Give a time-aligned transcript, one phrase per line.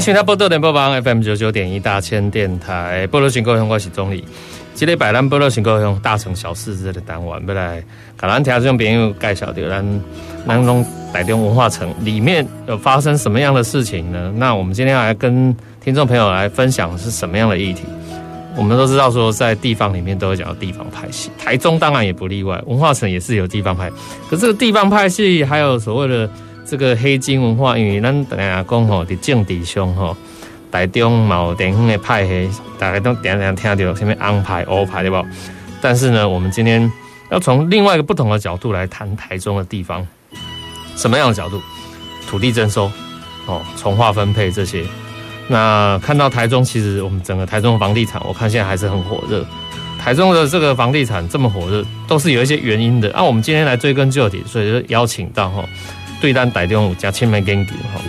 [0.00, 4.24] 欢迎收听宝岛联播网 FM 九九点一大千电台，宝岛新故乡，我是总理。
[4.72, 7.84] 今日摆咱宝岛新故乡大城小事这个单元，要来
[8.18, 9.84] 给咱听众朋友介绍的咱
[10.46, 10.82] 南龙
[11.12, 14.32] 台中文化城里面有发生什么样的事情呢？
[14.36, 15.54] 那我们今天要来跟
[15.84, 17.82] 听众朋友来分享是什么样的议题？
[18.56, 23.90] 我们都知道说，在地方里面都会讲到地方派系，台中当然也不例外，文化城也是有地方派。
[24.30, 26.26] 可是这个地方派系还有所谓的。
[26.70, 30.16] 这个黑金文化，因为咱大家讲吼，在政治上吼，
[30.70, 35.20] 台中某地方的派系，大家都点点听到什么安派、欧派，对不？
[35.80, 36.88] 但是呢，我们今天
[37.28, 40.06] 要从另外一个不同的角度来谈台中的地方，
[40.94, 41.60] 什么样的角度？
[42.28, 42.88] 土地征收，
[43.46, 44.84] 哦，从化分配这些。
[45.48, 49.44] 那看到台中，其实我们整个台中的房地产，我看现在还是很火热。
[49.98, 53.10] 台中的这个房地产这么火热，都是有一些原因的。
[53.10, 55.64] 那、我们今天来追根究底，所以就邀请到哈。
[56.20, 58.00] 对单台中加千门根底哈，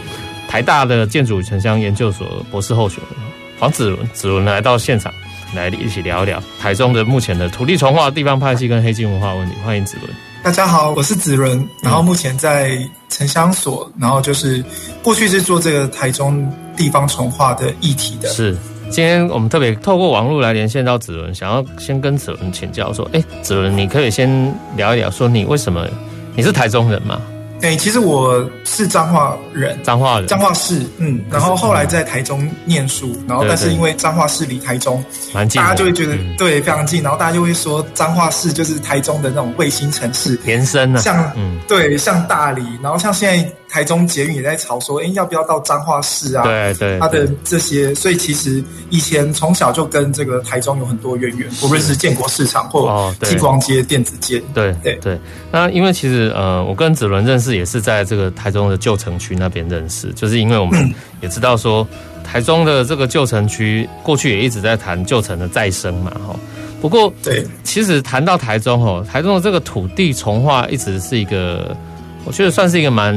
[0.47, 3.19] 台大的建筑与城乡研究所博士候选人
[3.57, 5.13] 黄子伦，子伦来到现场
[5.55, 9.55] 来一起聊一聊台中的目前的土地重划、地方派系跟黑金文化问题。
[9.63, 10.11] 欢迎子伦。
[10.43, 12.75] 大家好，我是子伦，然后目前在
[13.09, 14.63] 城乡所，然后就是
[15.03, 18.27] 过去是做这个台中地方重划的议题的。
[18.29, 18.57] 是，
[18.89, 25.87] 今天我们特别透过网络来连线到子伦，想要先跟子伦请教说，哎，子伦，你可以先聊一聊，说你为什么
[26.35, 27.21] 你是台中人吗？
[27.61, 43.51] 哎、欸，其实我是彰化人，彰化人，彰化市，嗯，然后后来在台中念书，然后但是因为彰化市离台中蛮近，大家就会觉得、嗯、对非常近，然后大家就会说彰化市就是台中的那种卫星城市，延伸啊，像嗯，对，像大理，然后像现在。
[43.71, 46.43] 台中捷运也在吵说，哎，要不要到彰化市啊？
[46.43, 54.43] 对对，他的这些，所以其实以前从小就跟这个台中有很多渊源，不论是建国市场或继光街、电子街。
[54.53, 55.17] 对对对。
[55.53, 61.87] 那因为其实呃，我跟子伦认识也是在这个台中的旧城区那边认识，就是因为我们 也知道说，
[62.23, 66.35] 台中的这个旧城区过去也一直在谈旧城的再生嘛，哈。
[66.81, 71.75] 不过对，其实谈到台中哦，台中的这个土地重化一直是一个。
[72.23, 73.15] 我觉得算是一个蛮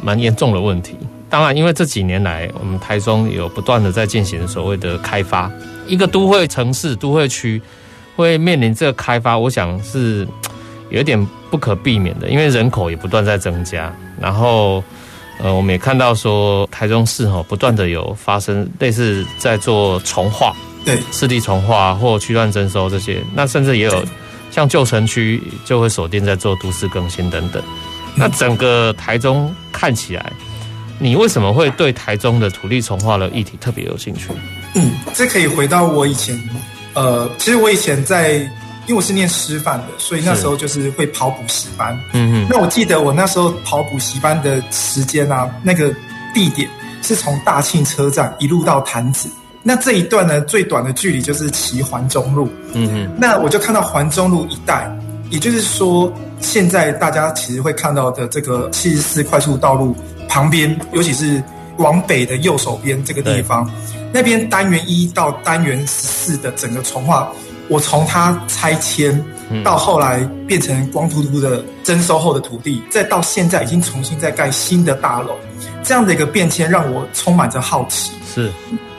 [0.00, 0.96] 蛮严重的问题。
[1.28, 5.50] 当然，因为这几年来，我们台中有不断的在进行所谓的开发，
[5.88, 7.60] 一个都会城市、都会区
[8.14, 10.24] 会面临这个开发，我想是
[10.90, 13.92] 有一点不可避免的，因为人口也不断在增加。
[14.20, 14.82] 然后，
[15.40, 24.04] 呃，我们也看到说，台中市哈不断的有发生类似在做重划，对，市地重划或区段征收这些，那甚至也有
[24.50, 27.62] 像旧城区就会锁定在做都市更新等等。
[28.14, 30.32] 那整个台中看起来，
[30.98, 34.28] 你为什么会对台中的土地重划的议题特别有兴趣？
[34.74, 36.38] 嗯，这可以回到我以前，
[36.94, 38.46] 呃，其实我以前在，
[38.90, 41.96] 因为我是念师范的，所以那时候就是会跑补习班。
[42.12, 42.46] 嗯嗯。
[42.50, 45.94] 那我记得我那时候跑补习班的时间啊，那个
[46.34, 46.68] 地点
[47.00, 49.30] 是从大庆车站一路到潭子，
[49.62, 52.48] 那这一段呢，最短的距离就是骑环中路。
[52.72, 53.16] 嗯嗯。
[53.16, 54.92] 那我就看到环中路一带，
[55.30, 56.12] 也就是说。
[56.42, 59.94] 现在大家其实会看到的这个七十四快速道路
[60.26, 61.42] 旁边，尤其是
[61.76, 63.70] 往北的右手边这个地方，
[64.10, 67.30] 那边单元一到单元十四的整个重划，
[67.70, 69.24] 我从它拆迁
[69.64, 75.36] 到后来变成光秃秃的征收后的土地，再到现在已经重新再盖新的大楼，
[75.82, 78.12] 这样的一个变迁让我充满着好奇。
[78.34, 78.50] 是，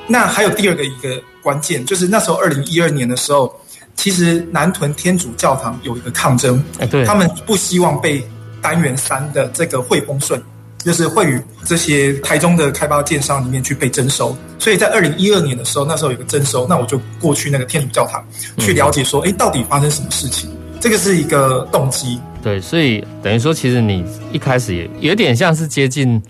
[0.08, 3.54] 那还有第二个一个关键，就是那时候二零一二年的时候。
[3.94, 8.26] 其实南屯天主教堂有一个抗争，哎，对，他们不希望被
[8.62, 10.42] 单元三的这个惠丰顺，
[10.84, 18.24] 就是会与这些台中的开发建商里面去被征收，所以在二零一二年的时候，那时候有个征收，那我就过去那个天主教堂
[18.58, 20.50] 去了解说，哎，到底发生什么事情？
[20.80, 22.20] 这个是一个动机。
[22.44, 26.22] 对，所以等于说，其实你一开始也有点像是接近。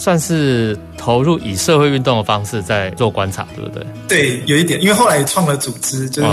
[0.00, 3.84] 算是投入以社会运动的方式在做观察，对不对？
[4.06, 6.28] 对，有一点，因为后来创了组织，就是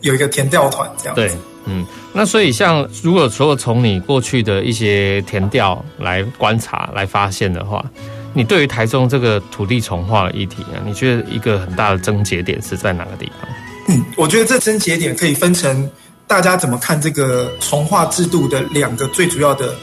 [0.00, 1.20] 有一个填调团这样子。
[1.20, 1.30] 对，
[1.64, 7.84] 嗯，那所以像如果说从你过去的一些填调来观察、来发现的话，
[8.32, 13.50] 你对于台中这个土地重化的议题啊，你觉得一个很大的症结点是在哪个地方？
[13.88, 15.90] 嗯，我觉得这症结点可以分成
[16.26, 19.74] 大家怎么看这个重化制度的两个最主要的。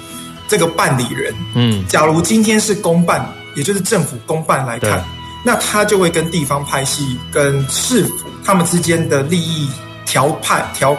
[0.49, 5.03] 这个办理人，嗯，假如今天是公办也就是政府公办来看，
[5.43, 9.67] 那他就会跟地方派系跟市府他们之间的利益
[10.05, 10.95] 调派调，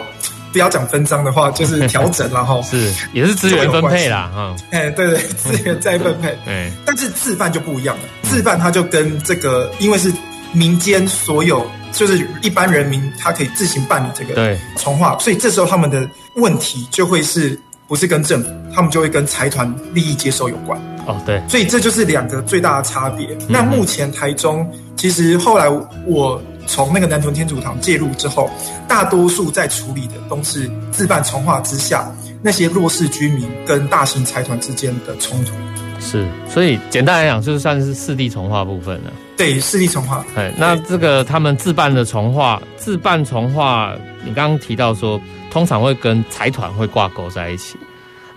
[0.51, 10.11] 不要讲分赃的话，就是调整，然后 是也是资源分配啦，哈，哎，对对， 资源再分配，对， 但是自办就不一样了，自办他就跟这个，因为是
[10.51, 11.65] 民间所有。
[11.91, 20.79] 就是一般人民，他可以自行办理这个重划，对所以这时候他们的问题就会是不是跟政府，他们就会跟财团利益接收有关。
[21.07, 23.27] 哦，对，所以这就是两个最大的差别。
[23.47, 25.67] 那目前台中其实后来
[26.05, 26.39] 我
[26.69, 28.47] 从那个南屯天主堂介入之后，
[28.87, 32.09] 大多数在处理的都是自办从化之下
[32.43, 35.51] 那些弱势居民跟大型财团之间的冲突。
[35.99, 39.11] 是，所以简单来讲，就是算是四地重化部分了。
[39.35, 40.23] 对，四地重化。
[40.35, 43.93] 哎，那这个他们自办的重化，自办重化，
[44.23, 45.19] 你刚刚提到说，
[45.49, 47.75] 通常会跟财团会挂钩在一起。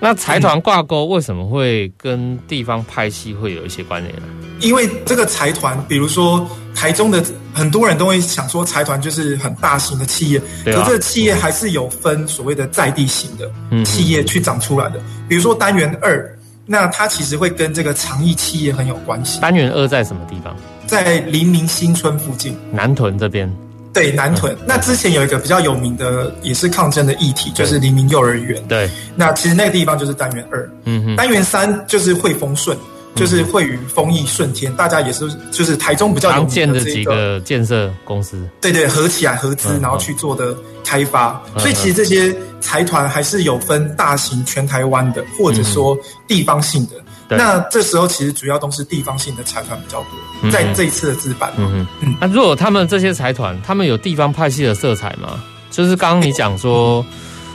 [0.03, 4.23] 那财团挂钩为什么会跟地方派系会有一些关联呢？
[4.59, 6.45] 因为这个财团，比如说
[6.75, 13.49] 台中的很多人都会想说，财团就是很大型的企业，对啊，可这个企业还是有分所谓的在地型的
[13.85, 15.01] 企业去长出来的。
[15.29, 16.37] 比如说单元二。
[16.65, 19.41] 那它其实会跟这个长益企业很有关系。
[19.41, 20.57] 单元二在什么地方？
[20.87, 23.53] 在黎明新村附近，南屯这边。
[23.93, 24.55] 对，南屯。
[24.55, 28.63] 嗯、那之前有一个比较有名的，也是抗争的议题，就是黎明幼儿园。
[28.67, 28.89] 对。
[29.15, 30.71] 那其实那个地方就是单元二。
[30.85, 31.17] 嗯哼。
[31.17, 32.77] 单元三就是汇丰顺，
[33.15, 38.49] 就是惠宇丰益顺天，大家也是就是台中比较有名的、这个、常见的几个建设公司。
[38.61, 41.41] 对对，合起来合资，然后去做的开发。
[41.55, 42.35] 嗯、所以其实这些。
[42.63, 45.99] 财团还是有分大型全台湾的，或者说
[46.29, 46.93] 地方性的。
[47.37, 49.99] 嗯、那这时候其实主要都是地方性的财团比较
[50.43, 51.53] 多，在这一次的自办。
[51.57, 55.43] 嗯哼嗯，那如果他们这些财团，他们有地方派系的色彩吗？
[55.71, 57.05] 就是刚刚你讲说，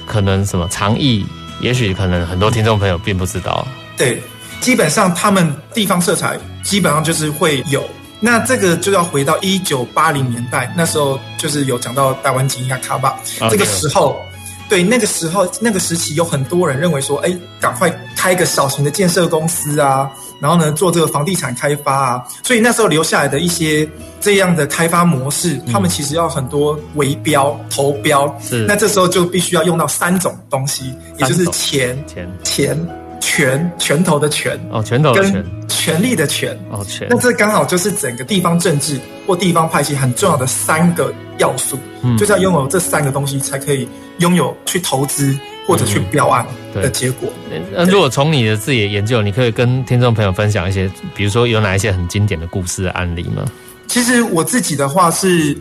[0.06, 1.26] 可能什么长义，
[1.60, 3.68] 也许可能很多听众朋友并不知道。
[3.96, 4.22] 对，
[4.60, 7.84] 基本上他们地方色彩基本上就是会有。
[8.20, 13.16] 那这个就要回到一九八零年代，那时候就是有讲到台湾金亚卡巴
[13.50, 14.20] 这个时候。
[14.70, 20.12] 对，那个时候，那个时期有很多人认为说，哎，赶快开一个小型的建设公司啊，
[20.42, 22.28] 然后呢，做这个房地产开发啊。
[22.44, 23.88] 所以那时候留下来的一些
[24.20, 28.38] 这样的开发模式，嗯、他们其实要很多围标、投标。
[28.42, 28.66] 是。
[28.68, 32.90] 那这时候就必须要用到三种东西，也就是钱、钱、钱、
[33.22, 37.08] 权，拳头的权哦，拳头跟权力的权哦，权。
[37.10, 43.88] 那这刚好就是整个地方政治或地方派系很重要的三个要素，嗯、就是要拥有这三个东西才可以。
[44.20, 45.38] 拥有去投资
[45.68, 47.30] 或者去标案的结果。
[47.50, 53.46] 那、嗯、如果从你的自己的研究，你可以跟听众朋友分享一些，比如说有哪一些很经典的故事的案例吗？
[53.88, 55.58] 其实我自己的话是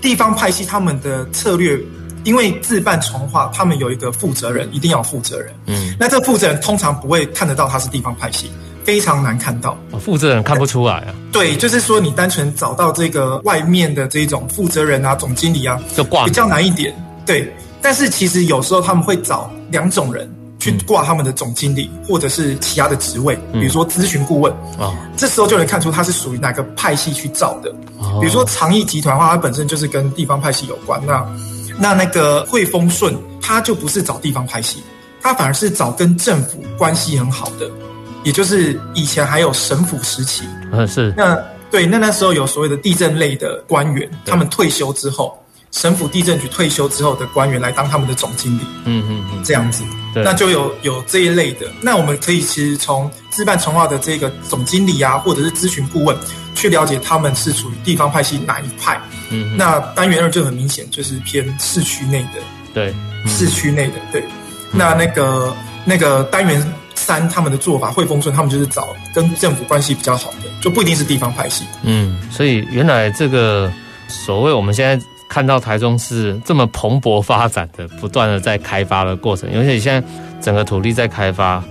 [0.00, 1.78] 地方派系，他们的策略，
[2.24, 5.52] 因为自办重划，他们有一个负责人，一定要负责人。
[5.66, 8.50] 嗯，那这负责人通常不会看得到他是地方派系，
[8.84, 9.78] 非常难看到。
[9.90, 11.14] 哦，负责人看不出来啊？
[11.32, 16.94] 对，就是说你单纯找到这个外面的这种负责人啊、总经理啊，就挂比较难一点。
[17.24, 17.52] 对。
[17.82, 27.72] 但是其实有时候他们会找两种人去挂他们的总经理，或者是其他的职位，比如说咨询顾问啊，这时候就能看出他是属于哪个派系去造的。
[28.20, 31.00] 比如说长益集团的话，它本身就是跟地方派系有关。
[31.06, 31.26] 那
[31.78, 34.82] 那那个汇丰顺，他就不是找地方派系，
[35.22, 37.70] 他反而是找跟政府关系很好的，
[38.24, 41.14] 也就是以前还有省府时期，嗯，是。
[41.16, 41.38] 那
[41.70, 45.39] 对，那那时候有所谓的地震类的官员，他们退休之后。
[45.72, 51.66] 省府地震局退休之后的官员来当他们的总经理，嗯嗯嗯，这样子，对那就有有这一类的。
[51.80, 56.16] 那我们可以其实从自办重划的这个总经理啊，或者是咨询顾问，
[56.56, 59.00] 去了解他们是属于地方派系哪一派。
[59.30, 62.40] 嗯，那单元二就很明显就是偏市区内的，
[62.74, 62.92] 对，
[63.28, 64.24] 市区内的对。
[64.72, 71.64] 那那个那个单元三他们的做法，汇丰村他们就是找跟政府关系比较好的，就不一定是地方派系。
[71.84, 73.72] 嗯，所以原来这个
[74.08, 75.00] 所谓我们现在。
[75.30, 80.08] 看到台中市这么蓬勃发展的，不断的在开发的过程，而且现在
[80.40, 81.62] 整个土地在开发，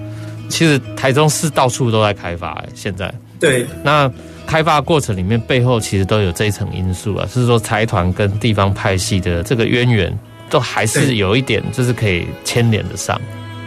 [0.47, 2.51] 其实台中市到处都在开发。
[2.51, 4.09] 哎，现在对，那
[4.47, 10.17] 开发过程里面背后其实都有这一层因素啊，就是说财团跟地方派系的这个渊源，
[10.49, 13.19] 都还是有一点就是可以牵连得上。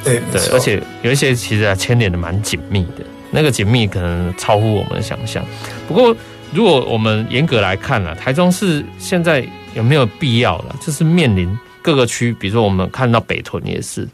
[0.03, 5.45] 对对，而且有一些其实牵连的蛮紧密的，那个紧密可能超乎我们的想象。
[5.87, 6.17] 不过
[6.51, 9.47] 如果我们严格来看啊，台中市现在。
[9.75, 10.77] 有没有必要了？
[10.81, 11.49] 就是面临
[11.83, 14.09] 各个区，比如说我们看到北屯也是，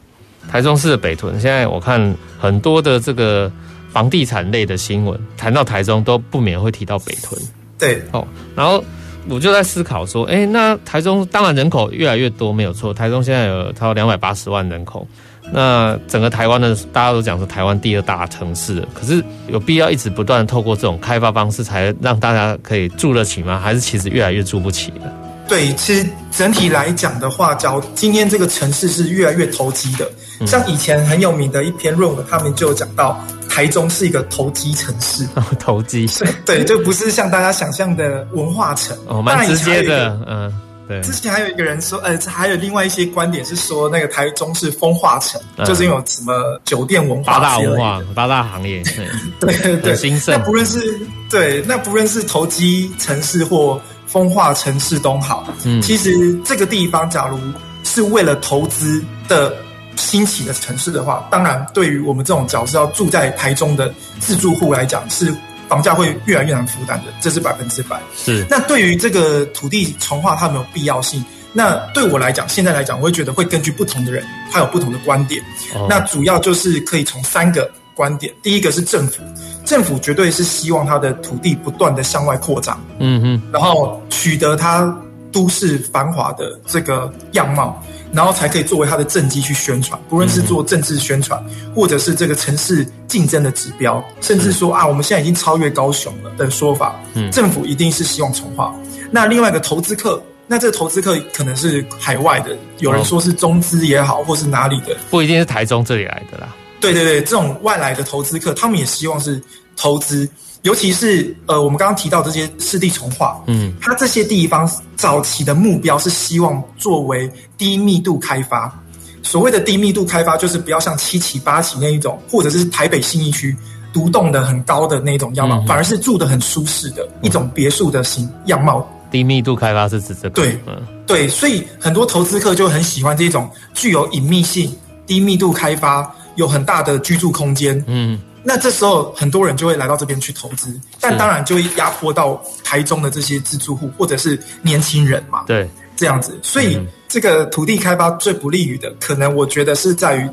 [0.49, 1.39] 台中市的北屯。
[1.39, 3.51] 现在我看很多的这个
[3.91, 7.39] 房地产类的新闻，谈到台中都不免会提到北屯。
[7.77, 8.83] 对，哦，然后
[9.27, 15.07] 我就在思考说，哎，那台中当然人口越来越多没有错，台中现在有超过两百八十万人口，
[15.53, 23.59] 那整个台湾的，大家都讲说台湾第二大城市，可是有必要一直不断透过这种开发方式，才让大家可以住得起吗？
[23.59, 25.13] 还是其实越来越住不起了？
[25.49, 30.09] 对，其实整体来讲的话，假如今天这个城市是越来越投机的，
[30.45, 35.27] 像以前很有名的一篇论文，他们就有讲到台中是一个投机城市。
[35.35, 36.07] 哦，投机？
[36.45, 38.95] 对，就不是像大家想象的文化城。
[39.07, 40.53] 哦，蛮直接的，嗯。
[40.87, 48.81] 对之前还有一个人说，呃，还有另外一些观点是说，那个台中是风化城，嗯、就是因为有什么酒店文化、八大文化、八大行业，
[49.39, 50.35] 对对对，兴盛。
[50.35, 53.79] 那不论是对，那不论是投机城市或
[54.11, 57.37] 风化城市都好，嗯，其实这个地方，假如
[57.83, 59.55] 是为了投资的
[59.95, 65.33] 兴起的城市的话，当然对于我们这种角色要住在台中的自住户来讲是。
[65.69, 68.01] 房价会越来越难负担的，这是百分之百。
[68.17, 68.43] 是。
[68.49, 71.23] 那对于这个土地重划，它有没有必要性？
[71.53, 75.39] 那对我来讲，现在来讲，我会觉得会根据不同的人，他有不同的观点。
[75.75, 75.85] 哦。
[75.87, 79.21] 那主要就是可以从三个观点，第一个是政府，
[79.65, 84.97] 政府绝对是希望他的土地不断的向外扩张，嗯哼，然后取得它
[85.33, 87.77] 都市繁华的这个样貌。
[88.11, 91.39] 然后才可以作为他的政绩去宣传，不论是做政治宣传，
[91.75, 96.95] 或者是这个城市竞争的指标，甚至说啊，我们现在已经超越高雄了的说法。
[97.13, 98.73] 嗯，政府一定是希望重化。
[99.11, 106.55] 那另外一个投资客，那这个投资客可能是海外的，有人说是中资也好，或是哪里的，不一定是台中这里来的啦。
[106.79, 109.41] 对对对，这种外来的投资客，他们也希望是
[109.75, 110.27] 投资。
[110.63, 118.77] 尤其是呃，我们刚刚提到这些湿地重化，嗯，它这些地方早期的目标是希望作为低密度开发。
[119.23, 123.55] 所谓的低密度开发，就是不要像七期八期那一种，或者是台北信义区
[123.93, 128.85] 独栋的很高的那种样貌，嗯、反而是住的很舒适的一种别墅的形样貌。
[129.09, 130.29] 低密度开发是指这个？
[130.31, 130.75] 对，嗯，
[131.07, 138.19] 对，所以很多投资客就很喜欢这种具有隐秘性、低密度开发、有很大的居住空间，嗯。
[138.41, 145.43] 那这时候很多人就会来到这边去投资，但当然就会压迫到台中的这些自住户或者是年轻人嘛。
[145.45, 146.79] 对，这样子，所以
[147.09, 150.29] 这个土地开发最不利于的，可能我觉得是在于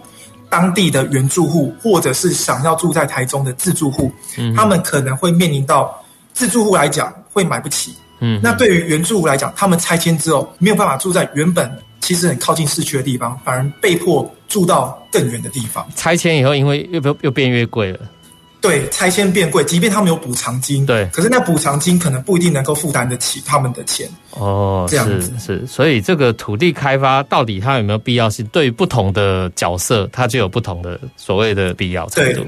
[0.49, 5.93] 当地的原住户，或者是想要住在台中的自住户，嗯，他们可能会面临到
[6.33, 11.69] 自住户来讲会买不起，嗯，那对于原住户来讲，他们拆迁之后没有办法住在原本。
[12.07, 15.85] 其实很靠近市区的地方，反而被迫住到更远的地方。
[15.97, 17.99] 拆迁以后，因为又又又变越贵了。
[18.61, 24.09] 对，拆迁变贵，即便他们有补偿金，对，可是那补偿金可能不一定能够负担得起他们的钱。
[24.31, 28.47] 哦，这样子是，是，所以这个土地开发到底它有没有必要性？
[28.47, 32.47] 对于不同的角色，它就有不同的所谓的必要程度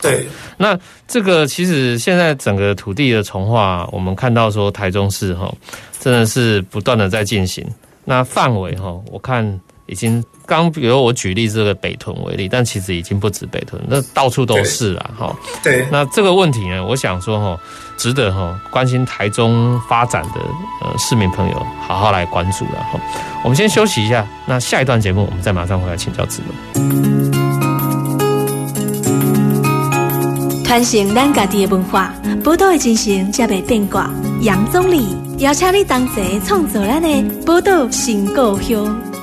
[0.00, 0.26] 对，
[0.58, 5.50] 那这个其实现在整个土地的重化，我们看到说台中市哈，
[5.98, 7.66] 真的是不断的在进行。
[8.04, 15.34] 那范围哈，我看已经刚，比如我举例这个北屯为例，但其实已经不止北屯，那到处都是了哈。
[15.62, 17.58] 对，那这个问题呢，我想说哈，
[17.96, 20.40] 值得哈关心台中发展的
[20.82, 23.00] 呃市民朋友好好来关注了哈。
[23.42, 26.84] 我们先休息一下，那下一段节目我们再马上回来请教子文。
[30.64, 34.10] 传承咱家己的文化，宝岛的精神才袂变卦。
[34.40, 35.06] 杨宗理
[35.38, 39.13] 邀请你同齐创造咱的宝岛新故乡。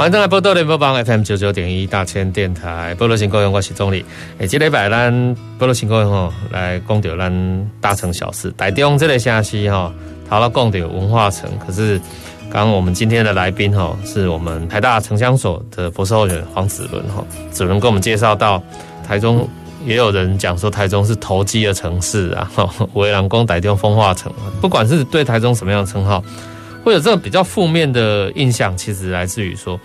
[0.00, 4.02] 欢迎登来波多联播帮 FM 九九点一大千电台，波多新故乡我是宗理。
[4.38, 9.92] 诶，这礼拜咱波多新故乡吼来讲到咱大城小事，台中这个城市哈，
[10.26, 11.50] 讨论讲到文化城。
[11.58, 11.98] 可是，
[12.50, 18.62] 刚刚我们今天的来宾哈，是我们台大城乡所的博士后援黄子伦哈，子伦跟我们介绍到
[19.06, 19.46] 台中，
[19.84, 22.50] 也有人讲说台中是投机的城市啊，
[22.94, 24.32] 有人讲台中风化城。
[24.62, 26.24] 不管是对台中什么样的称号。
[26.82, 29.78] 会有这种比较负面的印象，其实来自于说，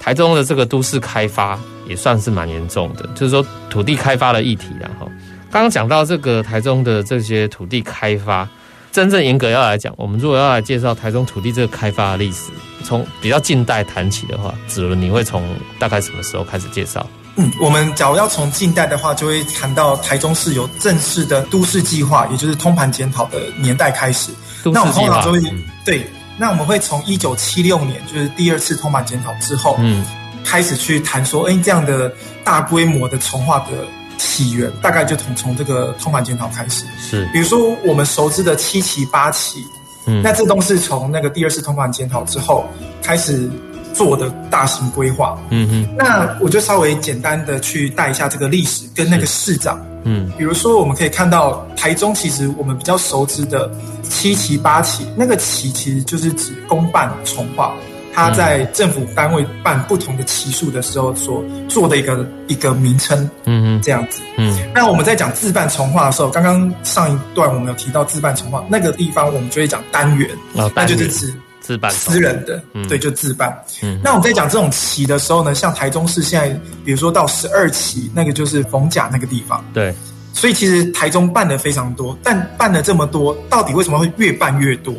[0.00, 4.68] 台中的这个都市开发也算是蛮严重的，就是说土地开发的议题。
[4.80, 5.10] 然后
[5.50, 8.48] 刚刚讲到这个台中的这些土地开发，
[8.92, 12.50] 真正严格要来讲，我们如果要来介绍台中土地这个开发的历史，
[12.84, 15.46] 从比较近代谈起的话，子伦你会从
[15.78, 17.06] 大概什么时候开始介绍？
[17.36, 24.32] 嗯，我们假如要从近代的话，就会谈到台中市有正式的都市计划，也就是通盘检讨的年代开始。
[24.64, 26.04] 那我们通常就会、嗯、对。
[26.38, 30.04] 那我们会从一九七六年，就是第二次通盘检讨之后，嗯，
[30.44, 32.12] 开始去谈说，哎，这样的
[32.44, 33.84] 大规模的重划的
[34.16, 36.84] 起源大概就从从这个通盘检讨开始。
[36.98, 39.64] 是，比如说我们熟知的七期、八期，
[40.06, 42.64] 嗯，那这都是从那个第二次通盘检讨之后
[43.02, 43.50] 开始
[43.92, 45.36] 做的大型规划。
[45.50, 49.84] 嗯哼，那我就稍微简单的去带一下这个历史跟那个市长。
[50.04, 53.70] 嗯，比如说我们可以看到台中，其实我们比较熟知的
[54.02, 57.74] 七期、八期，那个期其实就是指公办重划。
[58.14, 64.58] 他在政府单位办不同的期数的时候所做的一个一个名称，嗯嗯，这样子，嗯。
[64.74, 71.32] 那我们在讲自办重划的时候，刚刚上一段我们有提到自办重划那个地方，我们就会讲单元，哦，那就是指
[71.68, 73.54] 自办私人的，对，就自办。
[73.82, 74.00] 嗯。
[74.02, 76.48] 那我们在讲这种期的时候呢，像台中市现在，
[76.82, 79.94] 比如说到十二期，那个就是逢甲那个地方，对。
[80.32, 84.94] 所以其实台中办的非常多，但办了这么多，到底为什么会越办越多？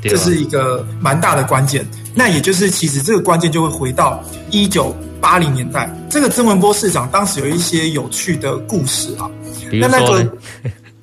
[0.00, 1.86] 这是一个蛮大的关键。
[2.14, 9.28] 那也就是其实这个关键就会回到一九八零年代，这个曾文波市长当时有一些有趣的故事啊。
[9.70, 10.26] 那那个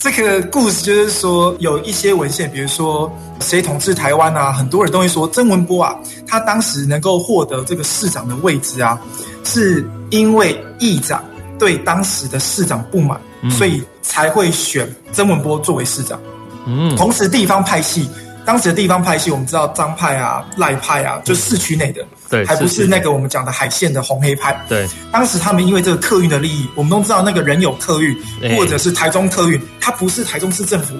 [0.04, 5.96] 这个故事就是说有一些文献，比如说谁统治台湾啊，很多人都会说曾文波啊，
[6.28, 9.00] 他当时能够获得这个市长的位置啊，
[9.46, 11.24] 是因为议长
[11.58, 13.18] 对当时的市长不满。
[13.52, 16.18] 所以才会选曾文波作为市长。
[16.66, 18.08] 嗯，同时地方派系，
[18.46, 24.60] 当时的地方派系，我们知道张派啊、赖派啊，就市区内的，对，还不是那个我们讲的海线的红黑派。
[24.68, 28.16] 对，当时他们因为这个客运的利益，我们都知道那个人有客运，
[28.58, 30.96] 或者是台中客运，它不是台中市政府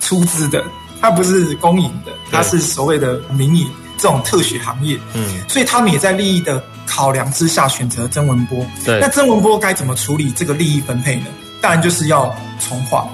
[0.00, 0.64] 出资的，
[1.00, 4.98] 它不是公营的，它是所谓的民营这种特许行业。
[5.14, 8.66] 嗯，所以他们也在利益的考量之下选择曾文波。
[8.84, 11.26] 对，那曾文波该怎么处理这个利益分配呢？
[11.60, 13.08] 当然就是要从化，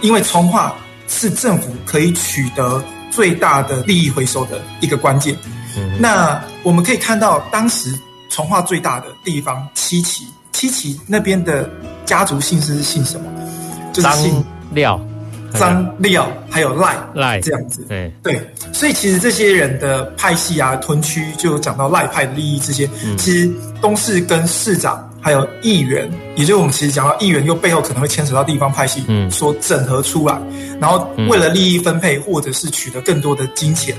[0.00, 0.74] 因为从化
[1.08, 5.36] 是政府可以取得最大的利益回收的一个关键。
[5.76, 7.94] 嗯、那我们可以看到，当时
[8.28, 11.70] 从化最大的地方七旗，七旗那边的
[12.04, 13.26] 家族姓氏是姓什么？
[13.92, 15.00] 就是姓廖、
[15.54, 17.84] 张廖，还有赖赖这样子。
[17.88, 18.40] 对对，
[18.72, 25.08] 所以其实这些人的派系啊、屯区，就讲到赖派的利益这些，嗯、其实都是跟市长。
[25.22, 30.36] 还有议员，也就是我们其实讲到议员，又背后可能会牵扯到地方派系，嗯，所整合出来，
[30.80, 33.96] 然后为了利益分配或者是取得更多的金钱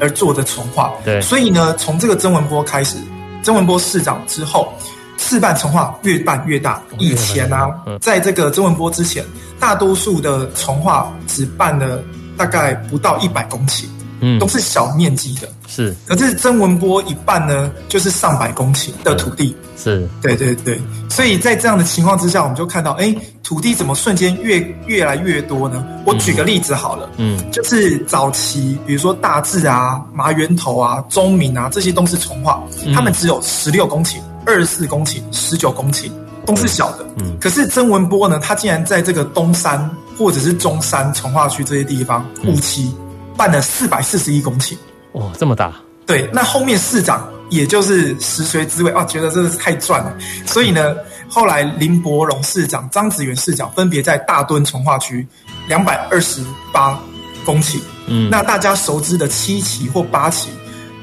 [0.00, 0.92] 而做的重化。
[1.04, 2.96] 对，所以呢，从这个曾文波开始，
[3.42, 4.72] 曾文波市长之后，
[5.18, 6.80] 事办重化越办越大。
[6.98, 7.68] 以前啊，
[8.00, 9.24] 在这个曾文波之前，
[9.58, 12.00] 大多数的重化只办了
[12.36, 13.86] 大概不到一百公顷。
[14.20, 15.94] 嗯，都是小面积的，是。
[16.06, 20.08] 可是曾文波一半呢，就是上百公顷的土地，是。
[20.22, 25.84] 对对对，所以在这样的情况之下，我们就看到，哎，土地怎么瞬间越越来越多呢？
[26.04, 32.62] 我举个例子好了，嗯，就是早期，比如说大智啊、麻源头啊、中明啊，这些都是从化，
[32.94, 36.10] 他们只有十六公顷、二十四公顷、十九公顷，
[36.44, 37.06] 都是小的。
[37.16, 37.36] 嗯。
[37.40, 42.94] 可是曾文波呢，他竟然在这个东山或者是中山从化区这些地方，五期。
[43.36, 44.76] 办了四百四十一公顷，
[45.12, 45.74] 哇，这么大！
[46.06, 50.12] 对，那后面市长也就是食髓知味啊，觉得真的是太赚了，
[50.44, 50.94] 所以呢，
[51.28, 55.26] 后来林柏荣市长、张子元市长分别在大墩从化区
[55.68, 57.00] 两百二十八
[57.44, 60.50] 公顷，嗯，那大家熟知的七期或八期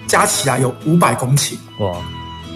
[0.08, 1.96] 加起来有五百公顷，哇，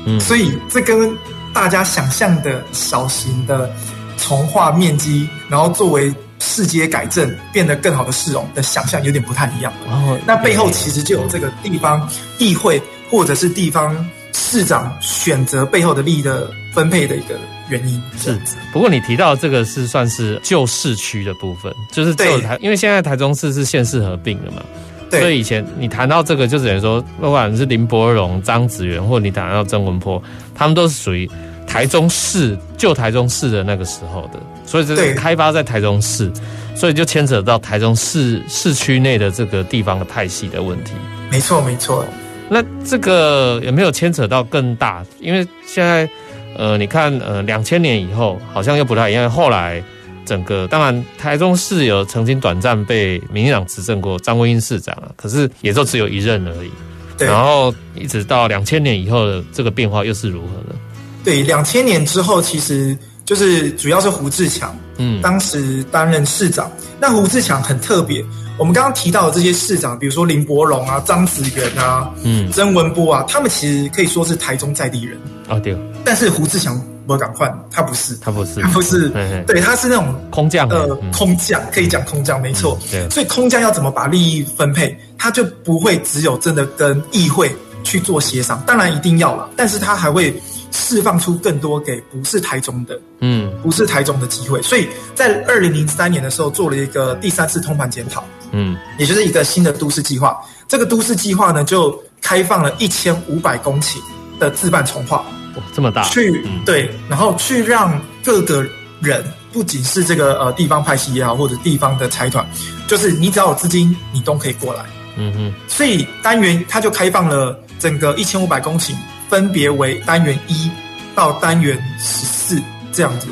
[0.05, 1.17] 嗯，所以这跟
[1.53, 3.71] 大家想象的小型的
[4.17, 6.13] 从化面积，然后作为。
[6.43, 13.95] 市街改正变得更好的市容的想象有点不太一样，然后那背后其实就有这个地方议会或者是地方
[14.33, 18.01] 市长选择背后的利益的分配的一个原因。
[18.17, 18.35] 是，
[18.73, 24.63] 不过你提到这个是算是旧市区的部分，就是旧台，因为现在台中市是县市合并了嘛，
[25.11, 30.19] 对，所以以前你谈到这个，就等于说，不管是林柏荣、张子元，或者你谈到曾文波，
[30.55, 31.29] 他们都是属于。
[31.67, 36.31] 台中市旧台中市的那个时候的，所以这是开发在台中市，
[36.75, 40.93] 所以就牵扯到台中市市区内的这个地方的派系的问题。
[41.29, 42.05] 没错，没错。
[42.49, 45.05] 那这个有没有牵扯到更大？
[45.21, 46.09] 因为现在，
[46.57, 49.31] 呃，你看，呃，两千年以后好像又不太一样。
[49.31, 49.81] 后来
[50.25, 56.71] 整个当然台中市有曾经短暂被民进党执政过张文英市长啊，可是也就只有一任而已。
[57.17, 57.25] 对。
[57.25, 60.75] 然后一直到两千年以后的这个变化又是如何呢？
[61.23, 66.71] 对，两千年之后，其实就是主要是胡志强，嗯，当时担任市长。
[66.99, 68.23] 那胡志强很特别，
[68.57, 75.19] 我们刚刚提到的这些市长，比如说林柏荣啊、张子元啊、嗯、曾文波啊，他们其实可以说是台中在地人。
[75.47, 75.77] 啊，对。
[76.03, 79.43] 但是胡志强不敢换，他不是，他不是，他不是，嘿嘿。
[79.47, 82.79] 对，他是那种空降，呃，空降可以讲空降，没错。
[82.89, 90.33] 对，所以空降要怎么把利益分配，他就不会只有真的跟议会去做协商，当然一定要了，但是他还会。
[90.71, 94.61] 释放出更多给不是台中的，嗯，不是台中的机会。
[94.61, 100.37] 所以在二零零三年的时候，做了一个第三次通盘检讨，嗯，也就是一个新的都市计划。
[100.67, 103.97] 这个都市计划呢，就开放了一千五百公顷
[104.39, 105.17] 的自办重划，
[105.55, 108.65] 哇，这么大，去对，然后去让各个
[109.01, 112.47] 人，不仅是这个呃地方派系也好，或者地方的财团，
[112.87, 114.85] 就是你只要有资金，你都可以过来。
[115.17, 118.93] 嗯哼，所以单元它就开放了整个一千五百公顷，
[119.31, 120.69] 分别为单元一
[121.15, 123.27] 到单元十四这样子，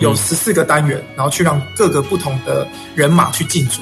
[0.00, 3.80] 有十四个单元，然后去让各个不同的人马去进驻。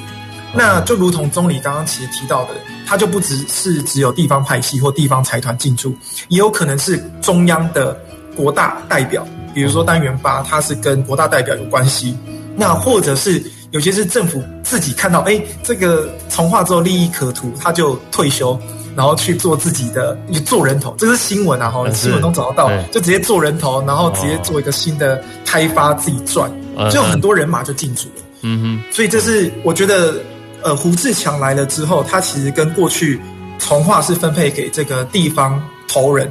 [0.52, 2.50] 那就如同钟理刚刚其实提到的，
[2.86, 5.96] 它就不只是只有地方派系或地方财团进驻，
[6.28, 7.98] 也有可能是中央的
[8.36, 12.14] 国大代表，比如说单元八，它是跟国大代表有关系，
[12.54, 13.42] 那或者是。
[13.70, 18.56] 有些是政府自己看到，哎，这个从化之后利益可图，他就退休，
[18.96, 26.50] 然后去做自己的做人头，这是新闻啊，哈，新闻都找得到，就直接做人头，然后直接做一个新的开发，自己赚，
[26.90, 28.22] 就很多人马就进驻了。
[28.42, 30.14] 嗯哼，所以这是我觉得，
[30.62, 33.20] 呃，胡志强来了之后，他其实跟过去
[33.58, 36.30] 从化是分配给这个地方头人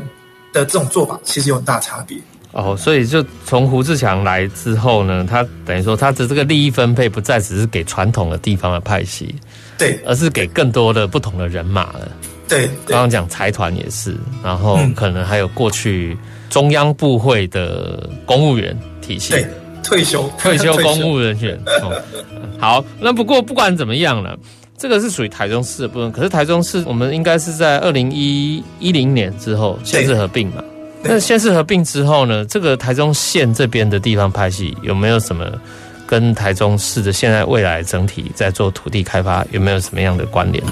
[0.52, 2.18] 的这种做法，其实有很大差别。
[2.52, 9.34] 哦，所以就从胡志强来之后呢，他等于说他的这个利益分配不再只是给传统的地方的派系，
[9.76, 12.08] 对，而是给更多的不同的人马了。
[12.48, 16.18] 对，刚刚讲财团也是，然后可能还有过去
[16.50, 19.48] 中央部会的公务员体系，对，
[19.84, 21.60] 退休退休公务人员。
[21.82, 22.02] 哦，
[22.60, 24.38] 好，那不过不管怎么样了，
[24.78, 26.12] 这个是属于台中市的部分。
[26.12, 30.64] 可是台中市我们应该是在二零一一零年之后县市合并嘛。
[31.06, 32.46] 那县市合并之后呢？
[32.46, 35.46] 这个台中县这边的地方派系有没有什么
[36.08, 40.64] 跟台中市的现在未来整体在做土地开发有没有什么样的关联？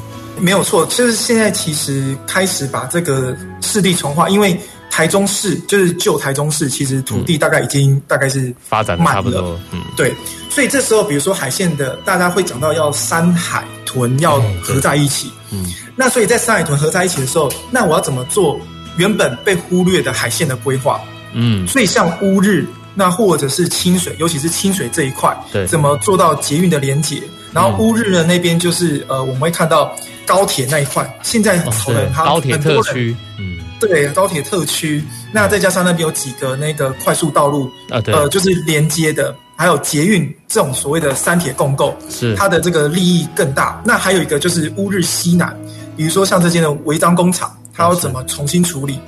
[0.42, 10.14] 没有错，就是现在其实开始把这个市地重划，因为台中市就是旧台中市，其实土地大概已经、嗯、大概是发展的差不多，嗯，对，
[10.50, 18.60] 所以这时候比如说海线的，大家会讲到要山海屯要合在一起，嗯，嗯，那所以在山海屯合在一起的时候，那我要怎么做？
[18.98, 21.00] 原本被忽略的海线的规划，
[21.34, 27.24] 嗯，所以像乌日，那或者是清水，尤其是清水这一块，对，怎么做到捷运的连结？
[27.54, 43.82] 然后乌日的那边就是呃，我们会看到高铁那一块，现在可能它高铁特区，嗯，对，高铁特区，那再加上那边有几个那个快速道路啊，呃，就是连接的，还有捷运这种所谓的三铁共构，是它的这个利益更大。
[43.86, 45.58] 那还有一个就是乌日西南，
[45.96, 47.56] 比如说像这些的违章工厂。
[47.74, 49.00] 它要怎么重新处理？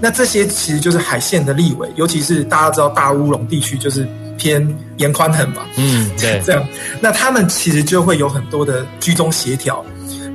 [0.00, 4.64] 那这些其实就是海线的立委，尤其是大家知道大乌龙地区就是偏
[4.98, 6.64] 严宽很嘛，嗯，对， 这样，
[7.00, 9.84] 那他们其实就会有很多的居中协调。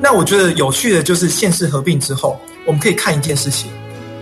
[0.02, 3.70] 那我觉得有趣的就是县市合并之后，我们可以看一件事情：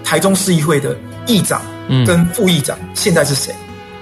[0.04, 1.62] 台中市议会的议长
[2.06, 3.54] 跟副议长现在是谁？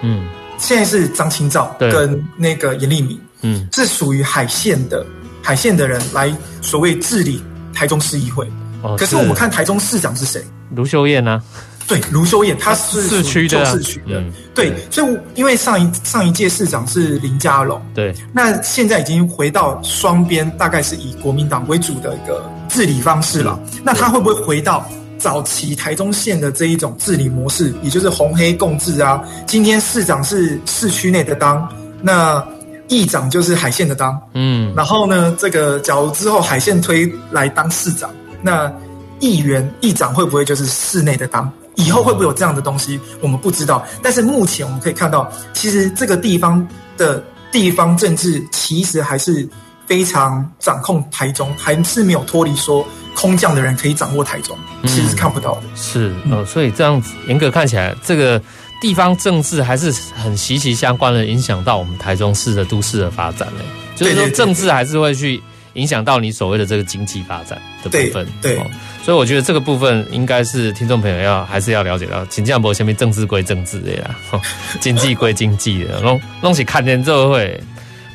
[0.01, 5.05] 嗯，现在是张清照跟那个严立明，嗯，是属于海线的
[5.41, 8.49] 海线的人来所谓治理台中市议会。
[8.97, 10.43] 可是我们看台中市长是谁？
[10.75, 11.41] 卢秀燕呢？
[11.87, 14.23] 对，卢修燕，他是市区的，市区的。
[14.55, 23.59] 对，所以因为上一上一届市长是林佳龙，对，那现在已经回到双边，大概是以国民党为主的一个治理方式了。
[23.83, 24.83] 那他会不会回到
[25.19, 29.23] 早期台中县的这一种治理模式，也就是红黑共治啊？
[29.45, 31.69] 今天市长是市区内的当，
[32.01, 32.43] 那
[32.87, 38.09] 议长就是海线的当，嗯，然后呢，这个假如之后海线推来当市长。
[38.41, 38.71] 那
[39.19, 41.51] 议员、议长会不会就是室内的当？
[41.75, 42.97] 以后会不会有这样的东西？
[43.19, 43.85] 我们不知道。
[44.01, 46.65] 但是目前我们可以看到，其实这个地方
[46.97, 49.45] 的地方政治其实还是
[49.85, 55.63] 非常掌控台中，还是没有脱离说空降的人可以掌握台中，其实是看不到的。
[55.63, 58.41] 嗯、是哦，所以这样子严格看起来，这个
[58.79, 63.65] 地方政治还是很息息相关的，影响到我们台中市的都市的发展嘞。
[63.97, 65.43] 就是说，政治还是会去。
[65.75, 68.65] 影响到你所谓的这个经济发展的部分，对，对哦，
[69.03, 74.15] 所以我觉得这个部分应该是听众朋友要还是要了解到，请这样不前面政治归政治的呀，
[74.79, 77.61] 经济归经济的，弄弄起看见这会。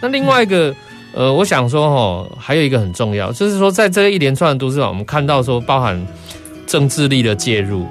[0.00, 0.74] 那另外一个，
[1.12, 6.02] 呃，我想说哈，还有一个很重要，就是说在这一连串的都市上，我们看到说包含
[6.66, 7.86] 政治力的介入，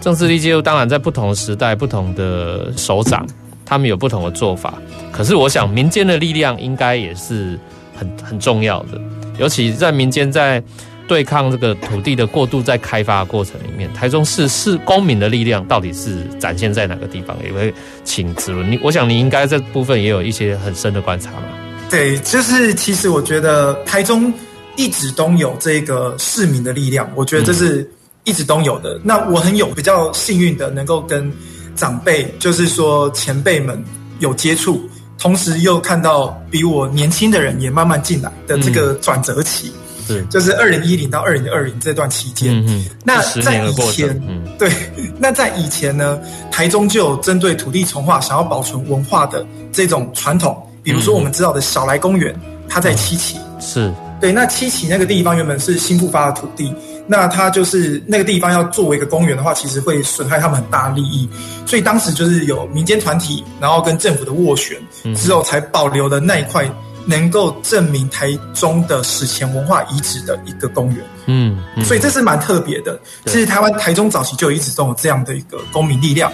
[0.00, 3.26] 政治力介入，当然在不同的时代、不同的首长，
[3.64, 4.74] 他们有不同的做法，
[5.10, 7.58] 可是我想民间的力量应该也是。
[7.98, 9.00] 很很重要的，
[9.38, 10.62] 尤其在民间在
[11.06, 17.36] 对抗这个土地的过度在开发的过程里面，台中市市公民的力量到底是展现在哪个地方？
[17.42, 17.72] 也会
[18.04, 21.48] 请子伦，你我想你应该这部分也有一些很深的观察嘛。
[21.90, 24.30] 对，就是其实我觉得台中
[24.76, 27.90] 一直都有这个市民的力量，我觉得这是
[28.24, 29.00] 一直都有的。
[29.02, 31.32] 那我很有比较幸运的，能够跟
[31.74, 33.82] 长辈，就是说前辈们
[34.18, 34.86] 有接触，
[35.18, 39.68] 同时又看到比我年轻的人也慢慢进来的这个转折期。
[39.74, 44.72] 嗯是，就是二零一零到二零二零这段期间，嗯嗯，那在以前，嗯，对，
[45.20, 46.18] 那在以前呢，
[46.50, 52.34] 台中就有针对土地重划想要保存文化的这种传统，比如说我们知道的小来公园，
[52.70, 53.92] 它在七期，是。
[54.18, 56.74] 对，那七期那个地方原本是新复发的土地，
[57.08, 61.28] 那它就是那个地方要作为一个公园的话，其实会损害他们很大利益，
[61.66, 64.76] 所以当时就是有民间团体，然后跟政府的斡旋
[65.16, 66.70] 之后，才保留了那一块。
[67.06, 73.00] 能够证明台中的史前文化遗址的一个公园，嗯，嗯，所以这是蛮特别的。
[73.24, 76.30] 其实台湾台中早期就一直都有这样的一个公民力量。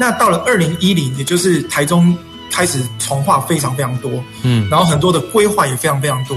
[0.00, 2.12] 那到了二零一零，也就是台中
[2.50, 4.10] 开始重化非常非常多，
[4.42, 6.36] 嗯，然后很多的规划也非常非常多。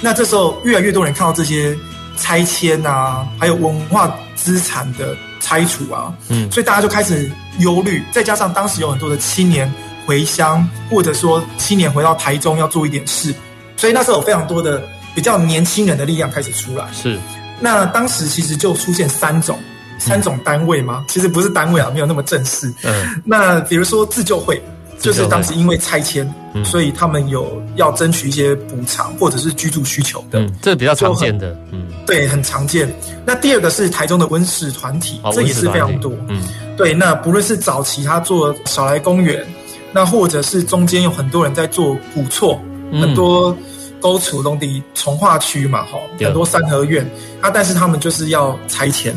[0.00, 1.78] 那这时候越来越多人看到这些
[2.16, 8.02] 拆迁啊，还有文化资产的拆除啊，嗯，所以大家就开始忧虑。
[8.12, 9.72] 再加上当时有很多的青年。
[10.06, 13.32] 回乡，或者说青年回到台中要做一点事，
[13.76, 14.82] 所以那时候有非常多的
[15.14, 16.84] 比较年轻人的力量开始出来。
[16.92, 17.16] 是，
[17.60, 19.56] 那当时其实就出现三种
[20.00, 22.72] 三种单位吗，其实不是单位啊，没有那么正式。
[22.82, 24.60] 嗯，那比如说自救会，
[24.98, 26.28] 就是当时因为拆迁，
[26.64, 32.92] 所以他们有要争取一些补偿或者是居住需求的，嗯，这比较常见的，嗯，对，很常见。
[33.24, 36.42] 那第二个是台中的温室团体，这也是非常多，嗯，
[36.76, 36.92] 对。
[36.92, 39.46] 那不论是早期他做小来公园。
[39.92, 42.56] 那或者是中间有很多人在做古厝，
[42.92, 43.52] 嗯、很多
[44.00, 47.04] 沟处东地从化区嘛，哈，很多三合院
[47.40, 49.12] 啊，但是他们就是要拆迁，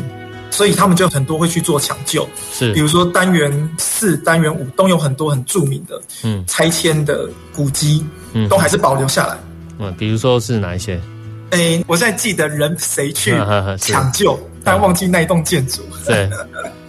[0.50, 9.38] 所以他们就很多会去做抢救，是，比如说单元四、单元五都有很多很著名的，嗯，拆迁的古迹，嗯，都还是保留下来，
[9.78, 11.00] 嗯，比如说是哪一些？
[11.50, 13.34] 哎、欸，我现在记得人谁去
[13.78, 16.28] 抢救，但忘记那一栋建筑，对。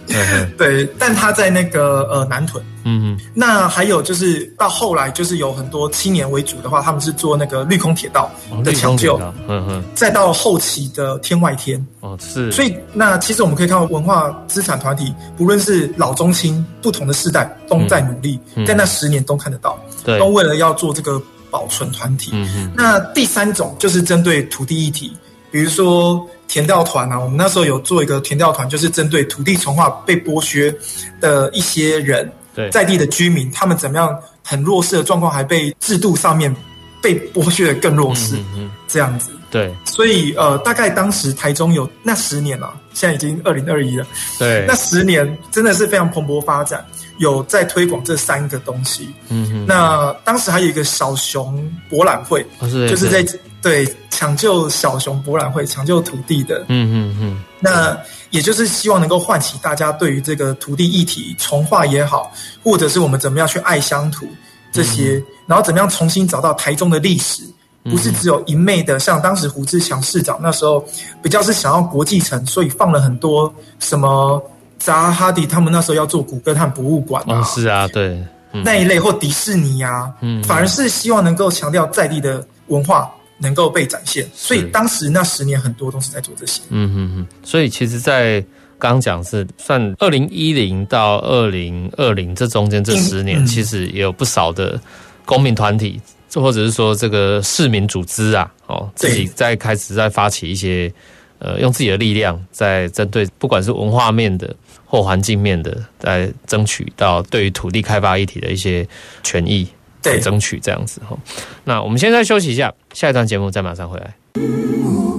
[0.56, 8.30] 对，但他在那个呃南屯，嗯嗯，那还有就是到后来就是有很多青年为主的话，他们是做那个绿空铁道
[8.64, 21.20] 的抢救，嗯嗯，再到后期的天外天，哦是，所以那其实我们可以看到文化资产团体，不论是老中青不同的世代都在努力，在那十年都看得到，对，都为了要做这个
[21.56, 25.16] 保存团体，嗯嗯，那第三种就是针对土地议题，
[25.50, 26.28] 比如说。
[26.48, 30.72] 田调团啊，我们那时候有做一个田调团，就是针对土地重化被剥削
[31.20, 36.54] 的一些人，对在地的居民，他们怎么样很弱势的状况，还被制度上面
[37.02, 39.32] 被剥削的更弱势，嗯嗯，这样子。
[39.50, 44.06] 对，所以呃，大概当时台中有那十年了，现在已经二零二一了，
[44.38, 46.84] 对，那十年真的是非常蓬勃发展，
[47.18, 49.08] 有在推广这三个东西。
[49.28, 53.24] 嗯哼，那当时还有一个小熊博览会，哦、是就是在。
[53.62, 57.98] 对，抢救小熊博览会，抢救土地的，嗯嗯嗯，那
[58.30, 62.32] 也就是希望能够唤起大家对于这个土地议题重化也好，
[62.62, 64.28] 或者是我们怎么样去爱乡土
[64.70, 67.42] 这些，嗯、然后怎么样重新找到台中的历史，
[67.90, 70.84] 不是只有一昧的，像当时胡志强市长那时候
[71.22, 74.42] 比较是想要国际城，所以放了很多什么
[74.78, 78.22] 扎哈迪他们那时候要做古根汉博物馆啊、哦，是啊，对，
[78.52, 83.10] 嗯、那一类或迪士尼啊，嗯，反而是希望能够强调在地的文化。
[83.38, 86.62] 能够被展现，所以当时那十年很多都是在做这些。
[86.70, 87.26] 嗯嗯嗯。
[87.44, 88.40] 所以其实，在
[88.78, 94.80] 刚刚讲是算二零一零到二零二零这中间这十年，嗯、其实也有不少的
[95.26, 96.00] 公民团体，
[96.42, 100.92] 或者是说这个市民组织啊，哦，自己在开始在发起一些
[101.38, 108.86] 呃，用自己的力量在针对不管是文化面的或环境面的，在争取到对于土地开发议题的一些
[109.22, 109.66] 权益。
[110.02, 111.18] 对，争取这样子哈。
[111.64, 114.14] 那我们现在休息一下，下一段节目再马上回来。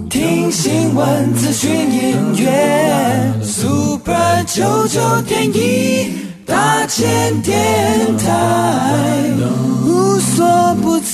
[0.09, 6.13] 听新闻、资讯、音乐，Super 九九点一
[6.45, 9.25] 大千电台，
[9.85, 11.06] 无所不在。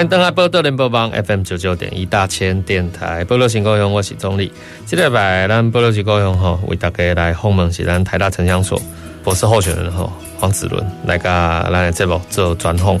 [0.00, 4.50] 欢迎登来报道联播网 FM 九九点一大千电台，报道新故乡，我是宗理。
[4.86, 8.80] 这礼拜咱报道新故乡吼，为大家来访问是咱台大城乡所
[9.22, 12.98] 博士候选人吼黄子伦来甲咱的节目做专访，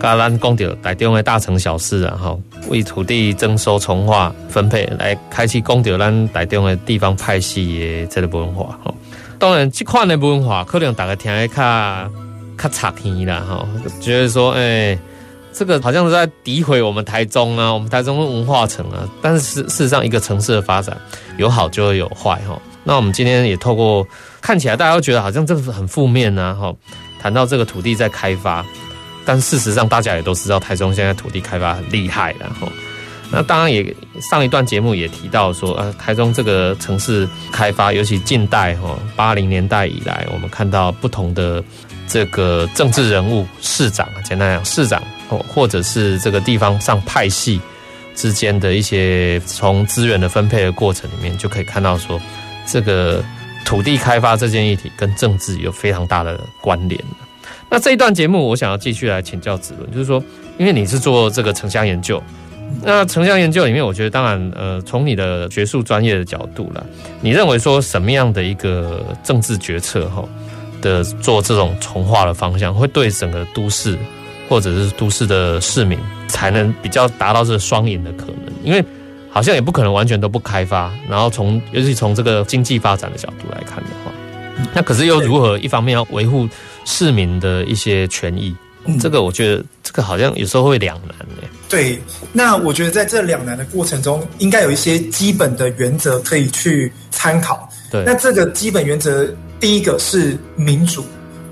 [0.00, 8.94] 甲咱讲到台中的大城小事啊，吼为土地征收、重划、分配来开启讲到咱台中的地方派系的这个文化吼。
[9.38, 12.10] 当然，这款的文化可能大家听的较
[12.56, 13.68] 较插耳啦，吼，
[14.00, 14.98] 觉得说，诶、
[15.58, 19.08] 这个好像是在诋毁我们台中啊，我们台中文化城啊。
[19.20, 20.96] 但是事事实上，一个城市的发展
[21.36, 22.56] 有好就会有坏，哈。
[22.84, 24.06] 那我们今天也透过
[24.40, 26.72] 看起来大家都觉得好像这个很负面呐，哈，
[27.20, 28.64] 谈到这个土地在开发，
[29.26, 32.68] 但事实上大家也都知道，台中现在土地开发很厉害，然后。
[33.30, 41.62] 那当然也上一段节目也提到说，呃，台中这个城市开发，尤其近代哈八零年代以来，我们看到不同的
[42.06, 47.60] 这个政治人物、市长，简单讲市长或或者是这个地方上派系
[48.14, 52.20] 之间的一些从资源的分配的过程里面，就可以看到说，
[52.66, 53.22] 这个
[53.64, 57.00] 土地开发这件议题跟政治有非常大的关联。
[57.70, 60.22] 那这一段节目，我想要继续来请教子伦，就是说，
[60.58, 62.22] 因为你是做这个城乡研究。
[62.82, 66.82] 那城乡研究里面，我觉得当然，呃，从你的学术专业的角度啦，
[67.22, 70.22] 你认为说什么样的一个政治决策哈
[70.82, 73.98] 的做这种重化的方向，会对整个都市
[74.48, 78.52] 或者是都市的市民才能比较达到这双赢的可能？
[78.64, 78.84] 因为
[79.30, 84.10] 好像也不可能完全都不开发，然后从尤其从这个经济发展的角度来看的话，
[84.74, 86.48] 那可是又如何一方面要维护
[86.84, 88.54] 市民的一些权益？
[88.98, 91.48] 这个我觉得这个好像有时候会两难哎。
[91.68, 92.00] 对，
[92.32, 97.68] 那我觉得在这两难的过程中，应该有一些基本的原则可以去参考。
[97.90, 99.28] 对，那这个基本原则，
[99.60, 101.04] 第一个是民主。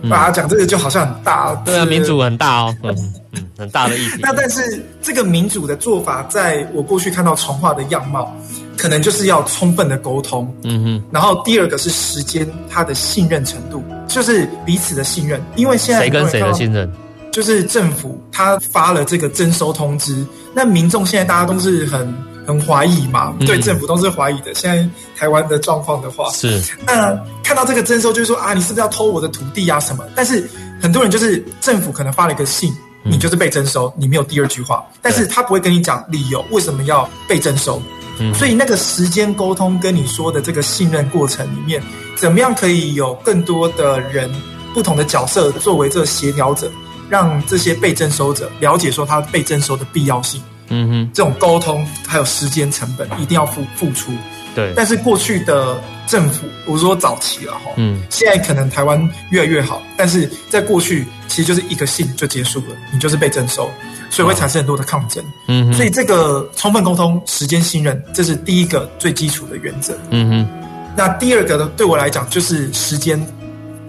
[0.09, 2.95] 把它讲这个就好像很大，对啊，民主很大哦， 嗯
[3.33, 4.19] 嗯，很大的议题。
[4.21, 8.35] 那但是这个民主的做法，在我过去看到从化的样貌，
[8.77, 10.53] 可能就是要充分的沟通。
[10.63, 11.05] 嗯哼。
[11.11, 15.43] 然后第二个是时间，它的信任程度，就是彼此的信任。
[15.57, 16.91] 因为现在谁跟谁的信任？
[17.33, 22.15] 就是政府他发了这个征收通知，那民众现在大家都是很
[22.47, 24.55] 很怀疑嘛，嗯、对政府都是怀疑的。
[24.55, 30.05] 现在台湾的状况的话，是那看到这个征收，就是说啊，你是不是要偷我的土地啊什么？
[30.15, 30.49] 但是
[30.81, 37.83] 很多人就是政府可能发了一个信，你就是被征收，你没有第二句话，但是他不会跟你讲理由为什么要被征收。
[38.19, 41.83] 嗯，所以那个时间沟通跟你说的这个信任过程里面，
[42.15, 44.31] 怎么样可以有更多的人
[44.73, 46.71] 不同的角色作为这个协调者？
[47.09, 54.13] 让这些被征收者了解说他被征收的必要性，嗯哼，这种沟通还有时间成本一定要付付出，
[54.55, 54.73] 对。
[54.77, 58.99] 但是过去的政府，我说早期了哈，嗯，现在可能台湾
[59.31, 63.71] 越来越好，但是在过去其实就是一个信就结束了，你就是被征收，
[64.11, 65.73] 所以会产生很多的抗争，嗯哼。
[65.75, 70.49] 所以这个充分沟通、时间信任，这是第一个最基础的原则，嗯哼。
[70.97, 73.21] 那第二个呢，对我来讲就是时间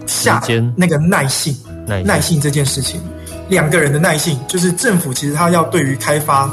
[0.06, 0.44] 下
[0.76, 1.56] 那个耐性。
[2.04, 3.00] 耐性这件事情，
[3.49, 6.49] 两个人的耐性，就是政府其实他要对于开发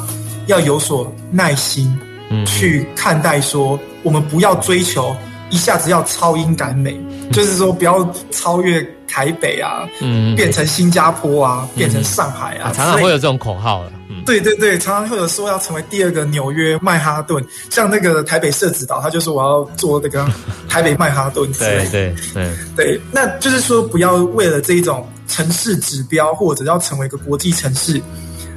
[0.47, 1.97] 要有所耐心，
[2.31, 5.15] 嗯，去看待说，我们不要追求
[5.51, 6.99] 一下子要超英赶美，
[7.33, 13.93] 就是说不要超越台北啊，嗯，变成新加坡啊，变成上海啊，常常会有这种口号了。
[14.27, 20.27] 对对对，常常会有说要成为第二个纽约曼哈顿，像那个台北社子岛，他就说我要做那个
[20.67, 21.91] 台北曼哈顿之类的。
[21.91, 22.51] 对对对。
[22.75, 28.01] 对，那就是说不要为了这一种城市指标或者要成为一个国际城市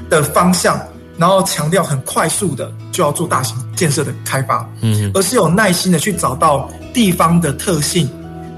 [0.09, 0.79] 的方向，
[1.17, 8.09] 然后强调很快速的就要做大型建设的开发，嗯，而是有耐心的去找到地方的特性，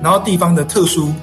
[0.01, 1.13] 然后地方的特殊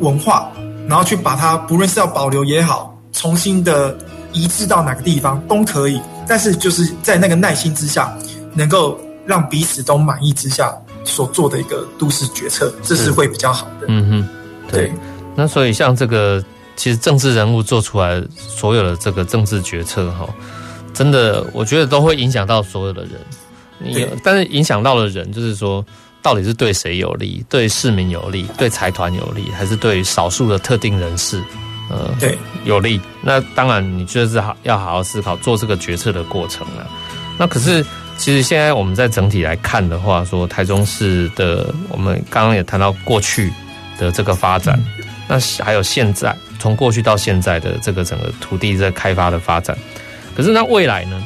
[0.00, 0.50] 文化，
[0.88, 3.96] 然后去把它不论是要保留也好，重新的。
[4.32, 8.14] 移植到哪个地方都可以，但是就是在那个耐心之下，
[8.52, 10.70] 能够让彼此都满意之下
[11.04, 13.86] 所做的一个都市决策，这是会比较好的。
[13.88, 14.28] 嗯哼，
[14.70, 14.92] 对。
[15.36, 16.42] 那所以像这个，
[16.74, 20.26] 其实政治人物做出来所有的这个政治决策，哈，
[20.94, 23.12] 真的我觉得都会影响到所有的人。
[23.78, 25.84] 你但是影响到的人，就是说
[26.22, 27.44] 到底是对谁有利？
[27.48, 28.46] 对市民有利？
[28.56, 29.50] 对财团有利？
[29.50, 31.42] 还是对少数的特定人士？
[31.90, 33.00] 呃，对，有利。
[33.22, 36.86] 那当然，你就是好要好好思考做这个决策的过程了。
[37.38, 37.84] 那可是，
[38.16, 43.52] 其实现在我们在整体来看的话，说台中市的，我们刚刚也谈到过去
[43.98, 44.82] 的这个发展，
[45.28, 49.76] 那还有现在从过去到现在的这个整个土地在开发的发展。
[50.36, 51.22] 可是那未来呢？